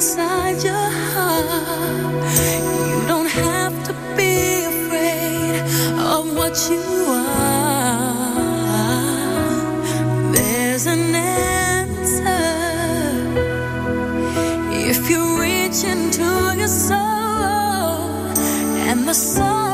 Inside 0.02 0.60
your 0.64 0.88
heart. 1.12 1.46
You 2.90 2.98
don't 3.06 3.30
have 3.30 3.74
to 3.84 3.92
be 4.16 4.64
afraid 4.72 5.60
of 6.14 6.22
what 6.36 6.54
you 6.68 6.82
are. 7.06 8.32
There's 10.34 10.86
an 10.86 11.14
answer 11.14 12.42
if 14.90 15.08
you 15.08 15.22
reach 15.40 15.84
into 15.84 16.30
your 16.58 16.72
soul 16.88 16.98
and 18.88 19.06
the 19.06 19.14
soul. 19.14 19.71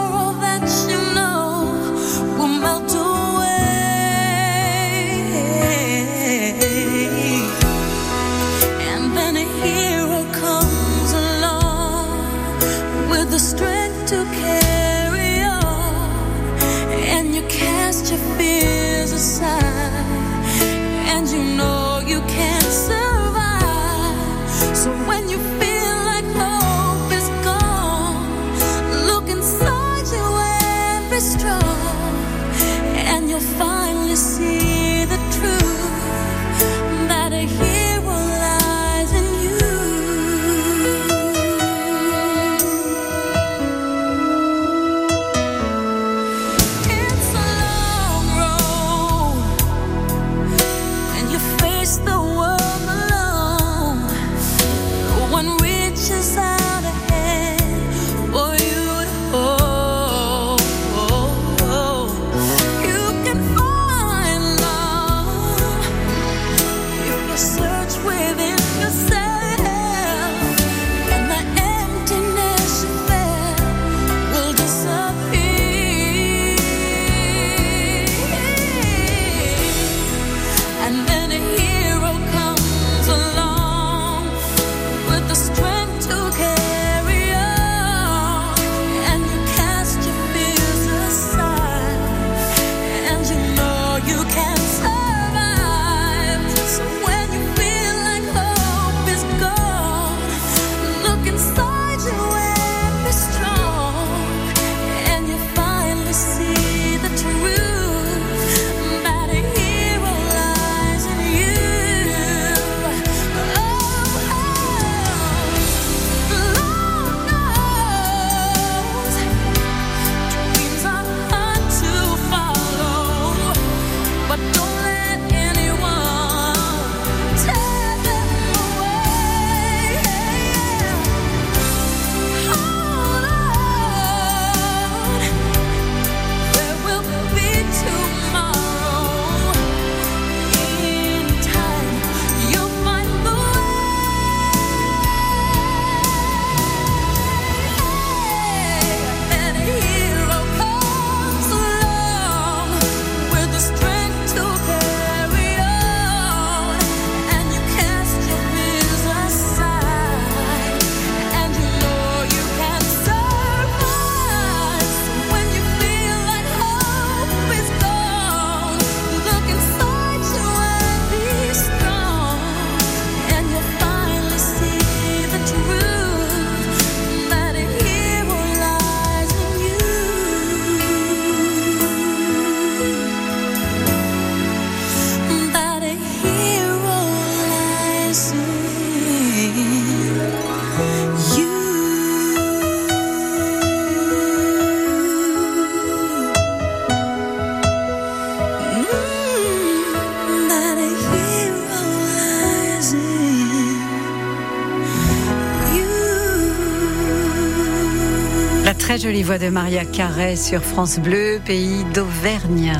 Jolie 208.98 209.22
voix 209.22 209.38
de 209.38 209.48
Maria 209.48 209.84
Carré 209.84 210.34
sur 210.34 210.60
France 210.60 210.98
Bleu, 210.98 211.38
pays 211.46 211.84
d'Auvergne. 211.94 212.72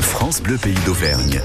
France 0.00 0.40
Bleu 0.40 0.56
Pays 0.56 0.78
d'Auvergne 0.86 1.40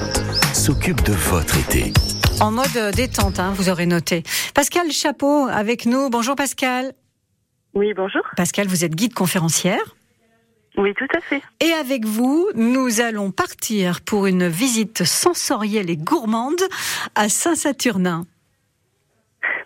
s'occupe 0.54 1.04
de 1.04 1.14
votre 1.14 1.58
été. 1.58 1.94
En 2.40 2.52
mode 2.52 2.94
détente, 2.96 3.40
hein, 3.40 3.54
vous 3.56 3.70
aurez 3.70 3.88
noté. 3.88 4.22
Pascal 4.54 4.92
Chapeau 4.92 5.48
avec 5.48 5.88
nous. 5.88 6.12
Bonjour 6.12 6.36
Pascal. 6.36 6.94
Oui, 7.74 7.94
bonjour. 7.96 8.22
Pascal, 8.38 8.68
vous 8.68 8.86
êtes 8.86 8.94
guide 8.94 9.16
conférencière. 9.16 9.96
Oui, 10.78 10.94
tout 10.96 11.08
à 11.18 11.22
fait. 11.22 11.42
Et 11.60 11.72
avec 11.72 12.06
vous, 12.06 12.48
nous 12.54 13.02
allons 13.02 13.32
partir 13.32 14.02
pour 14.02 14.28
une 14.28 14.48
visite 14.48 15.06
sensorielle 15.06 15.90
et 15.90 15.98
gourmande 15.98 16.62
à 17.16 17.30
Saint-Saturnin. 17.30 18.26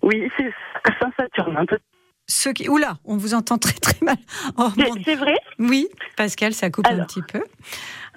Oui, 0.03 0.29
c'est 0.37 0.53
qui... 2.53 2.69
Oula, 2.69 2.97
on 3.05 3.17
vous 3.17 3.33
entend 3.33 3.57
très 3.57 3.73
très 3.73 3.97
mal. 4.01 4.17
Oh, 4.57 4.69
c'est 5.05 5.15
vrai? 5.15 5.35
Oui, 5.59 5.87
Pascal, 6.15 6.53
ça 6.53 6.69
coupe 6.69 6.87
un 6.87 7.05
petit 7.05 7.21
peu. 7.21 7.43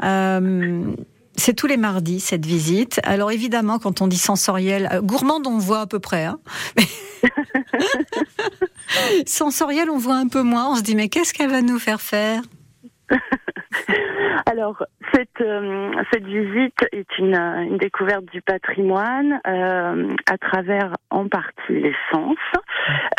Euh, 0.02 0.94
c'est 1.36 1.54
tous 1.54 1.66
les 1.66 1.76
mardis 1.76 2.20
cette 2.20 2.44
visite. 2.44 3.00
Alors 3.04 3.30
évidemment, 3.30 3.78
quand 3.78 4.02
on 4.02 4.06
dit 4.06 4.18
sensoriel, 4.18 4.88
euh, 4.92 5.00
gourmande, 5.00 5.46
on 5.46 5.58
voit 5.58 5.80
à 5.80 5.86
peu 5.86 5.98
près. 5.98 6.24
Hein 6.24 6.38
sensoriel, 9.26 9.90
on 9.90 9.98
voit 9.98 10.16
un 10.16 10.28
peu 10.28 10.42
moins. 10.42 10.72
On 10.72 10.76
se 10.76 10.82
dit 10.82 10.94
mais 10.94 11.08
qu'est-ce 11.08 11.32
qu'elle 11.32 11.50
va 11.50 11.62
nous 11.62 11.78
faire 11.78 12.00
faire? 12.00 12.42
Alors, 14.46 14.84
cette, 15.12 15.40
euh, 15.40 15.92
cette 16.12 16.24
visite 16.24 16.86
est 16.92 17.18
une, 17.18 17.36
une, 17.36 17.78
découverte 17.78 18.24
du 18.32 18.42
patrimoine 18.42 19.40
euh, 19.46 20.08
à 20.28 20.38
travers 20.38 20.92
en 21.10 21.28
partie 21.28 21.52
les 21.68 21.94
sens, 22.12 22.36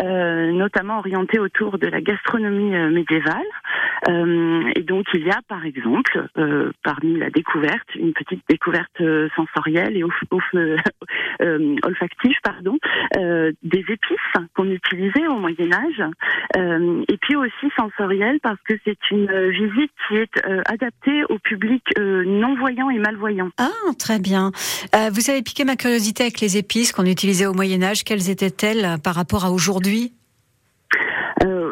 euh, 0.01 0.51
notamment 0.51 0.99
orientée 0.99 1.39
autour 1.39 1.77
de 1.77 1.87
la 1.87 2.01
gastronomie 2.01 2.75
euh, 2.75 2.89
médiévale. 2.89 3.41
Euh, 4.09 4.71
et 4.75 4.81
donc, 4.81 5.05
il 5.13 5.25
y 5.25 5.29
a 5.29 5.39
par 5.47 5.65
exemple, 5.65 6.27
parmi 6.83 7.17
la 7.17 7.29
découverte, 7.29 7.95
une 7.95 8.13
petite 8.13 8.43
découverte 8.49 9.01
sensorielle 9.35 9.95
et 9.97 10.03
olfactive, 11.83 12.35
pardon, 12.43 12.77
des 13.15 13.85
épices 13.89 14.47
qu'on 14.55 14.69
utilisait 14.71 15.27
au 15.27 15.35
Moyen 15.35 15.71
Âge, 15.71 16.03
et 16.57 17.17
puis 17.17 17.35
aussi 17.35 17.69
sensorielle 17.77 18.39
parce 18.41 18.59
que 18.67 18.73
c'est 18.85 19.11
une 19.11 19.49
visite 19.49 19.80
qui 20.07 20.17
est 20.17 20.45
adaptée 20.65 21.23
au 21.29 21.37
public 21.39 21.83
non-voyant 21.97 22.89
et 22.89 22.99
malvoyant. 22.99 23.49
Ah, 23.57 23.69
très 23.97 24.19
bien. 24.19 24.51
vous 25.11 25.29
avez 25.29 25.41
piqué 25.41 25.63
ma 25.65 25.75
curiosité 25.75 26.23
avec 26.23 26.39
les 26.39 26.57
épices 26.57 26.91
qu'on 26.91 27.05
utilisait 27.05 27.45
au 27.45 27.53
Moyen 27.53 27.81
Âge. 27.83 28.03
Quelles 28.03 28.29
étaient-elles 28.29 28.97
par 29.03 29.15
rapport 29.15 29.45
à 29.45 29.51
aujourd'hui? 29.51 30.13
euh, 30.13 30.20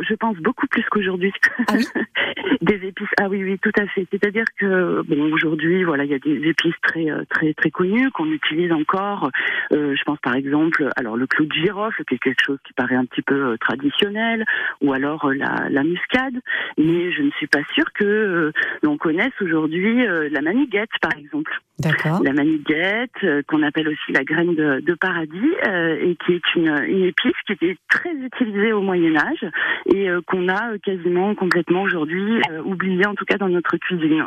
je 0.01 0.13
pense 0.15 0.37
beaucoup 0.37 0.67
plus 0.67 0.83
qu'aujourd'hui. 0.83 1.31
Ah 1.67 1.73
oui 1.75 1.85
des 2.61 2.87
épices. 2.87 3.07
Ah 3.19 3.29
oui, 3.29 3.43
oui, 3.43 3.57
tout 3.59 3.71
à 3.79 3.85
fait. 3.87 4.05
C'est-à-dire 4.11 4.45
que 4.57 5.01
bon, 5.03 5.31
aujourd'hui, 5.31 5.83
voilà, 5.83 6.03
il 6.03 6.11
y 6.11 6.13
a 6.13 6.19
des 6.19 6.47
épices 6.47 6.75
très, 6.83 7.09
euh, 7.09 7.23
très, 7.29 7.53
très 7.53 7.71
connues 7.71 8.11
qu'on 8.11 8.31
utilise 8.31 8.71
encore. 8.71 9.29
Euh, 9.71 9.95
je 9.95 10.03
pense 10.03 10.19
par 10.19 10.35
exemple, 10.35 10.89
alors 10.95 11.17
le 11.17 11.27
clou 11.27 11.45
de 11.45 11.53
girofle, 11.53 12.03
qui 12.05 12.15
est 12.15 12.19
quelque 12.19 12.43
chose 12.45 12.59
qui 12.65 12.73
paraît 12.73 12.95
un 12.95 13.05
petit 13.05 13.21
peu 13.21 13.57
traditionnel, 13.59 14.45
ou 14.81 14.93
alors 14.93 15.31
la, 15.31 15.69
la 15.69 15.83
muscade. 15.83 16.39
Mais 16.77 17.11
je 17.11 17.21
ne 17.21 17.31
suis 17.31 17.47
pas 17.47 17.63
sûre 17.73 17.91
que 17.93 18.51
l'on 18.83 18.97
connaisse 18.97 19.33
aujourd'hui 19.41 20.05
la 20.29 20.41
maniguette, 20.41 20.89
par 21.01 21.17
exemple. 21.17 21.59
D'accord. 21.79 22.21
La 22.23 22.33
maniguette, 22.33 23.45
qu'on 23.47 23.63
appelle 23.63 23.87
aussi 23.87 24.11
la 24.11 24.23
graine 24.23 24.53
de, 24.55 24.81
de 24.81 24.93
paradis, 24.95 25.37
et 25.65 26.17
qui 26.25 26.33
est 26.33 26.55
une, 26.55 26.69
une 26.87 27.03
épice 27.03 27.35
qui 27.45 27.53
était 27.53 27.77
très 27.89 28.13
utilisée 28.13 28.73
au 28.73 28.81
Moyen 28.81 29.15
Âge 29.15 29.45
et 29.93 30.09
euh, 30.09 30.21
qu'on 30.25 30.47
a 30.47 30.71
euh, 30.71 30.77
quasiment 30.83 31.35
complètement 31.35 31.81
aujourd'hui 31.83 32.41
euh, 32.49 32.61
oublié, 32.63 33.05
en 33.05 33.15
tout 33.15 33.25
cas 33.25 33.37
dans 33.37 33.49
notre 33.49 33.77
cuisine. 33.77 34.25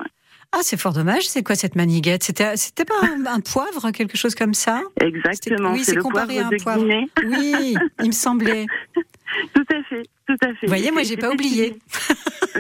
Ah, 0.53 0.59
c'est 0.63 0.79
fort 0.79 0.93
dommage. 0.93 1.23
C'est 1.23 1.43
quoi 1.43 1.55
cette 1.55 1.77
maniguette 1.77 2.23
C'était, 2.23 2.57
c'était 2.57 2.85
pas 2.85 2.95
un, 3.27 3.41
poivre, 3.41 3.91
quelque 3.91 4.19
chose 4.19 4.35
comme 4.35 4.53
ça? 4.53 4.83
Exactement. 5.01 5.73
Oui, 5.73 5.83
c'est, 5.83 5.97
comparé 5.97 6.41
à 6.41 6.49
un 6.49 6.51
poivre. 6.63 6.85
Oui, 7.25 7.75
il 8.01 8.07
me 8.07 8.13
semblait. 8.13 8.67
Tout 9.55 9.65
à 9.73 9.83
fait, 9.85 10.03
tout 10.27 10.37
à 10.43 10.49
fait. 10.55 10.67
Vous 10.67 10.69
voyez, 10.69 10.91
moi, 10.91 11.03
j'ai 11.03 11.17
pas 11.17 11.31
oublié. 11.31 11.77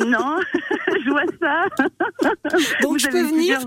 non, 0.07 0.38
je 1.05 1.11
vois 1.11 1.25
ça. 1.40 1.66
Donc, 2.83 2.98
je 2.98 3.09
peux 3.09 3.22
venir. 3.22 3.61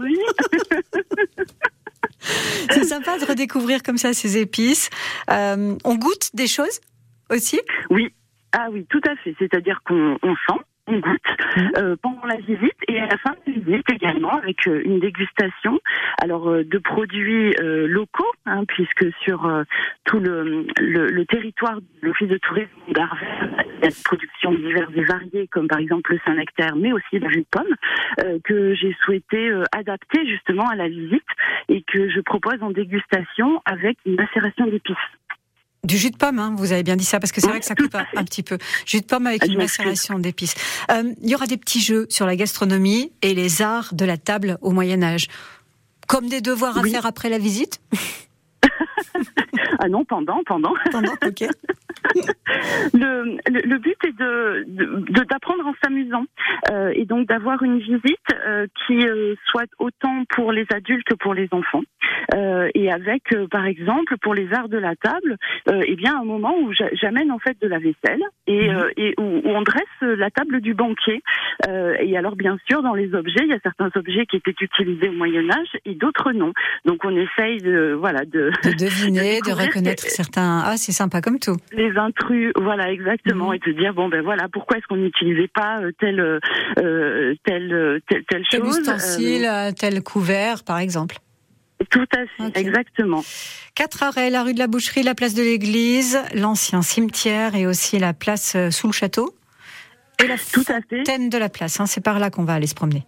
c'est 2.71 2.86
sympa 2.86 3.17
de 3.17 3.25
redécouvrir 3.25 3.84
comme 3.84 3.97
ça 3.97 4.13
ces 4.13 4.38
épices. 4.38 4.89
on 5.27 5.95
goûte 5.95 6.31
des 6.34 6.47
choses 6.47 6.79
aussi? 7.29 7.60
Oui, 7.89 8.13
ah 8.58 8.67
oui, 8.71 8.86
tout 8.89 9.01
à 9.05 9.15
fait. 9.17 9.36
C'est-à-dire 9.38 9.81
qu'on 9.86 10.17
sent, 10.21 10.29
on 10.49 10.53
goûte 10.53 10.74
mmh. 10.88 11.02
euh, 11.78 11.95
pendant 12.02 12.26
la 12.26 12.38
visite 12.38 12.78
et 12.88 13.00
à 13.00 13.08
la 13.08 13.17
fin 13.17 13.32
de 13.32 13.54
la 13.54 13.60
visite 13.60 13.91
également 13.91 14.38
avec 14.38 14.67
euh, 14.67 14.82
une 14.86 15.00
dégustation 15.00 15.80
alors 16.21 16.50
euh, 16.50 16.63
de 16.63 16.78
produits 16.78 17.54
locaux 17.60 18.32
hein, 18.45 18.63
puisque 18.65 19.06
sur 19.21 19.50
tout 20.06 20.19
le, 20.19 20.65
le, 20.80 21.26
territoire 21.26 21.78
de 21.78 21.86
l'office 22.02 22.28
de 22.28 22.38
tourisme 22.38 22.69
d'Arvers 22.89 23.50
il 23.78 23.84
y 23.84 23.88
a 23.88 23.89
des 23.89 24.04
productions 24.04 24.54
diverses 24.54 24.91
et 24.95 25.04
variées 25.04 25.48
comme 25.48 25.67
par 25.67 25.80
exemple 25.80 26.13
le 26.13 26.19
Saint-Nectaire 26.26 26.76
mais 26.76 26.91
aussi 26.91 27.19
le 27.19 27.30
jus 27.30 27.41
de 27.41 27.45
pomme 27.52 28.41
que 28.43 28.74
j'ai 28.76 28.95
souhaité 29.04 29.52
adapter 29.71 30.26
justement 30.28 30.67
à 30.69 30.76
la 30.76 30.88
visite 30.88 31.24
et 31.69 31.82
que 31.82 32.10
je 32.10 32.19
propose 32.21 32.62
en 32.62 32.71
dégustation 32.71 33.62
avec 33.65 33.98
une 34.06 34.15
macération 34.15 34.67
d'épices. 34.67 34.95
Du 35.86 35.98
jus 35.98 36.10
de 36.10 36.17
pomme, 36.17 36.39
hein, 36.39 36.56
vous 36.58 36.71
avez 36.71 36.82
bien 36.82 36.95
dit 36.95 37.06
ça, 37.06 37.19
parce 37.19 37.32
que 37.32 37.39
c'est 37.39 37.48
vrai 37.48 37.60
que 37.60 37.65
ça 37.65 37.76
coupe 37.76 37.95
un, 37.95 38.24
petit 38.24 38.41
peu. 38.41 38.58
Jus 38.88 39.02
de 39.02 39.06
pomme 39.06 39.28
avec 39.28 39.43
ah, 39.43 39.45
une 39.45 39.58
macération 39.58 40.17
d'épices. 40.17 40.56
Euh, 40.91 41.13
il 41.21 41.30
y 41.30 41.36
aura 41.36 41.45
des 41.45 41.58
petits 41.58 41.80
jeux 41.80 42.08
sur 42.10 42.26
la 42.26 42.36
gastronomie 42.36 43.12
et 43.21 43.36
les 43.36 43.62
arts 43.62 43.93
de 43.93 44.04
la 44.04 44.17
table 44.17 44.58
au 44.62 44.71
Moyen 44.71 45.04
Âge. 45.04 45.28
Comme 46.08 46.28
des 46.28 46.41
devoirs 46.41 46.78
à 46.78 46.84
faire 46.84 47.06
après 47.06 47.30
la 47.30 47.38
visite 47.38 47.80
Ah 49.79 49.89
non, 49.89 50.05
pendant, 50.05 50.41
pendant. 50.45 50.73
Pendant, 50.91 51.13
ok. 51.25 51.47
le, 52.93 53.38
le, 53.47 53.77
but 53.77 53.97
est 54.05 54.17
de 54.17 54.65
d'apprendre 55.25 55.63
de, 55.63 55.69
en 55.69 55.73
s'amusant 55.83 56.25
euh, 56.71 56.91
et 56.95 57.05
donc 57.05 57.27
d'avoir 57.27 57.61
une 57.63 57.79
visite 57.79 58.01
euh, 58.45 58.67
qui 58.85 59.05
euh, 59.05 59.35
soit 59.45 59.69
autant 59.79 60.23
pour 60.29 60.51
les 60.51 60.65
adultes 60.73 61.05
que 61.05 61.15
pour 61.15 61.33
les 61.33 61.47
enfants 61.51 61.81
euh, 62.33 62.69
et 62.73 62.91
avec 62.91 63.23
par 63.51 63.65
exemple 63.65 64.15
pour 64.21 64.33
les 64.33 64.51
arts 64.53 64.69
de 64.69 64.77
la 64.77 64.95
table 64.95 65.38
eh 65.67 65.95
bien 65.95 66.19
un 66.19 66.23
moment 66.23 66.55
où 66.59 66.71
j'amène 66.93 67.31
en 67.31 67.39
fait 67.39 67.57
de 67.61 67.67
la 67.67 67.79
vaisselle 67.79 68.23
et, 68.47 68.69
mhm. 68.69 68.89
et 68.97 69.13
où, 69.17 69.23
où, 69.23 69.49
on 69.49 69.61
dresse 69.61 69.83
la 70.01 70.29
table 70.29 70.61
du 70.61 70.73
banquier 70.73 71.21
et 71.67 72.17
alors 72.17 72.35
bien 72.35 72.57
sûr 72.69 72.83
dans 72.83 72.93
les 72.93 73.13
objets 73.13 73.41
il 73.43 73.49
y 73.49 73.53
a 73.53 73.59
certains 73.63 73.89
objets 73.95 74.25
qui 74.25 74.38
étaient 74.38 74.55
utilisés 74.59 75.09
au 75.09 75.13
Moyen 75.13 75.49
Âge 75.49 75.77
et 75.85 75.95
d'autres 75.95 76.31
non 76.31 76.53
donc 76.85 77.03
on 77.03 77.15
essaye 77.15 77.57
de 77.61 77.93
voilà 77.93 78.25
de, 78.25 78.51
de 78.63 78.71
deviner 78.77 79.39
de, 79.45 79.51
reconnaître 79.65 80.04
certains 80.08 80.63
ah 80.65 80.78
c'est 80.78 80.91
sympa 80.91 81.21
comme 81.21 81.39
tout 81.39 81.58
les 81.71 81.95
intrus 81.97 82.51
voilà 82.56 82.91
exactement 82.91 83.49
mhm. 83.49 83.56
et 83.56 83.60
te 83.60 83.69
dire 83.69 83.93
bon 83.93 84.10
ben 84.10 84.21
voilà 84.21 84.47
pourquoi 84.51 84.78
est-ce 84.78 84.88
qu'on 84.88 84.97
n'utilisait 84.97 85.49
pas 85.54 85.80
telle 85.99 86.19
euh, 86.19 87.36
telle, 87.43 88.01
telle, 88.10 88.23
telle 88.25 88.43
chose 88.45 88.82
tel 88.84 88.95
ustensile 88.95 89.49
tel 89.78 90.04
couvert 90.04 90.63
par 90.63 90.80
exemple 90.80 91.17
tout 91.89 92.06
à 92.15 92.25
fait, 92.25 92.58
exactement. 92.58 93.21
Quatre 93.75 94.01
arrêts, 94.01 94.30
la 94.30 94.43
rue 94.43 94.54
de 94.54 94.60
la 94.60 94.67
Boucherie, 94.67 95.04
la 95.04 95.13
place 95.13 95.34
de 95.34 95.43
l'église, 95.43 96.17
l'ancien 96.34 96.82
cimetière 96.82 97.54
et 97.54 97.67
aussi 97.67 97.99
la 97.99 98.13
place 98.13 98.56
sous 98.69 98.88
le 98.88 98.93
château. 98.93 99.36
Et 100.23 100.28
la 100.28 100.38
Tout 100.38 100.63
à 100.69 100.80
fait. 100.82 101.30
de 101.30 101.38
la 101.38 101.49
place, 101.49 101.80
hein, 101.80 101.86
c'est 101.86 102.01
par 102.01 102.19
là 102.19 102.30
qu'on 102.30 102.45
va 102.45 102.54
aller 102.54 102.67
se 102.67 102.75
promener 102.75 103.06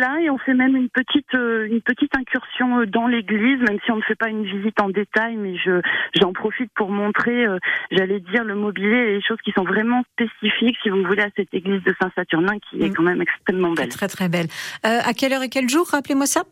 cela 0.00 0.20
et 0.20 0.30
on 0.30 0.38
fait 0.38 0.54
même 0.54 0.76
une 0.76 0.88
petite 0.88 1.34
euh, 1.34 1.66
une 1.66 1.80
petite 1.80 2.16
incursion 2.16 2.80
euh, 2.80 2.86
dans 2.86 3.06
l'église, 3.06 3.60
même 3.60 3.78
si 3.84 3.90
on 3.90 3.96
ne 3.96 4.02
fait 4.02 4.14
pas 4.14 4.28
une 4.28 4.44
visite 4.44 4.80
en 4.80 4.88
détail, 4.88 5.36
mais 5.36 5.56
je 5.56 5.80
j'en 6.20 6.32
profite 6.32 6.70
pour 6.74 6.90
montrer, 6.90 7.46
euh, 7.46 7.58
j'allais 7.90 8.20
dire 8.20 8.44
le 8.44 8.54
mobilier 8.54 8.96
et 8.96 9.14
les 9.14 9.22
choses 9.22 9.38
qui 9.44 9.52
sont 9.52 9.64
vraiment 9.64 10.02
spécifiques, 10.12 10.76
si 10.82 10.90
vous 10.90 11.02
voulez, 11.04 11.22
à 11.22 11.30
cette 11.36 11.52
église 11.52 11.82
de 11.82 11.94
Saint-Saturnin 12.00 12.58
qui 12.70 12.82
est 12.82 12.90
mm. 12.90 12.94
quand 12.94 13.02
même 13.02 13.22
extrêmement 13.22 13.72
belle. 13.72 13.88
Très 13.88 14.08
très 14.08 14.28
belle. 14.28 14.46
à 14.82 15.12
quelle 15.12 15.32
heure 15.32 15.42
et 15.42 15.48
quel 15.48 15.68
jour 15.68 15.86
Rappelez-moi 15.90 16.26
ça? 16.26 16.42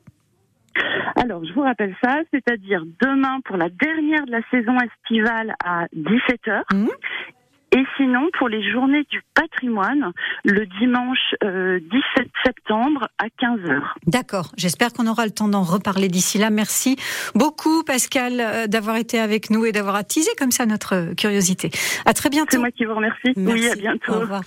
Alors, 1.16 1.44
je 1.44 1.52
vous 1.52 1.62
rappelle 1.62 1.94
ça, 2.02 2.18
c'est-à-dire 2.32 2.84
demain 3.02 3.40
pour 3.44 3.56
la 3.56 3.68
dernière 3.68 4.24
de 4.26 4.30
la 4.30 4.42
saison 4.50 4.76
estivale 4.78 5.54
à 5.64 5.86
17h 5.96 6.62
et 7.72 7.84
sinon, 7.96 8.28
pour 8.38 8.48
les 8.48 8.70
journées 8.70 9.04
du 9.10 9.22
patrimoine, 9.34 10.12
le 10.44 10.64
dimanche 10.80 11.18
17 11.42 11.44
euh, 11.44 11.80
septembre 12.44 13.08
à 13.18 13.26
15h. 13.26 13.82
D'accord. 14.06 14.52
J'espère 14.56 14.92
qu'on 14.92 15.06
aura 15.06 15.26
le 15.26 15.32
temps 15.32 15.48
d'en 15.48 15.62
reparler 15.62 16.08
d'ici 16.08 16.38
là. 16.38 16.50
Merci 16.50 16.96
beaucoup, 17.34 17.84
Pascal, 17.84 18.40
euh, 18.40 18.66
d'avoir 18.66 18.96
été 18.96 19.18
avec 19.18 19.50
nous 19.50 19.66
et 19.66 19.72
d'avoir 19.72 19.96
attisé 19.96 20.30
comme 20.38 20.50
ça 20.50 20.64
notre 20.64 21.14
curiosité. 21.14 21.70
À 22.06 22.14
très 22.14 22.30
bientôt. 22.30 22.52
C'est 22.52 22.58
moi 22.58 22.70
qui 22.70 22.84
vous 22.86 22.94
remercie. 22.94 23.32
Oui, 23.36 23.68
à 23.68 23.74
bientôt. 23.74 24.14
Au 24.14 24.20
revoir. 24.20 24.42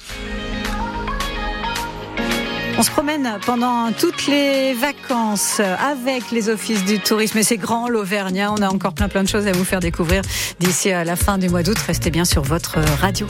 On 2.82 2.84
se 2.84 2.90
promène 2.90 3.38
pendant 3.46 3.92
toutes 3.92 4.26
les 4.26 4.74
vacances 4.74 5.60
avec 5.60 6.32
les 6.32 6.50
offices 6.50 6.84
du 6.84 7.00
tourisme. 7.00 7.38
Et 7.38 7.44
c'est 7.44 7.58
grand 7.58 7.88
l'Auvergnat. 7.88 8.52
On 8.52 8.60
a 8.64 8.70
encore 8.70 8.94
plein 8.94 9.08
plein 9.08 9.22
de 9.22 9.28
choses 9.28 9.46
à 9.46 9.52
vous 9.52 9.64
faire 9.64 9.82
découvrir 9.82 10.24
d'ici 10.60 10.90
à 10.92 11.04
la 11.04 11.16
fin 11.16 11.38
du 11.38 11.48
mois 11.48 11.62
d'août. 11.62 11.78
Restez 11.78 12.10
bien 12.10 12.26
sur 12.26 12.42
votre 12.42 12.80
radio. 13.00 13.28